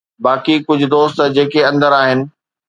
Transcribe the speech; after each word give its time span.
باقي 0.25 0.55
ڪجهه 0.67 0.89
دوست 0.95 1.17
جيڪي 1.35 1.61
اندر 1.69 1.91
آهن 2.01 2.19